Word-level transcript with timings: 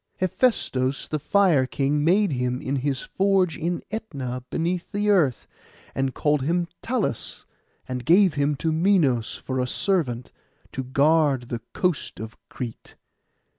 Hephaistos 0.17 1.07
the 1.09 1.19
Fire 1.19 1.67
King 1.67 2.03
made 2.03 2.31
him 2.31 2.59
in 2.59 2.77
his 2.77 3.01
forge 3.01 3.55
in 3.55 3.83
Ætna 3.91 4.43
beneath 4.49 4.91
the 4.91 5.11
earth, 5.11 5.45
and 5.93 6.15
called 6.15 6.41
him 6.41 6.67
Talus, 6.81 7.45
and 7.87 8.03
gave 8.03 8.33
him 8.33 8.55
to 8.55 8.71
Minos 8.71 9.35
for 9.35 9.59
a 9.59 9.67
servant, 9.67 10.31
to 10.71 10.83
guard 10.83 11.49
the 11.49 11.61
coast 11.73 12.19
of 12.19 12.35
Crete. 12.49 12.95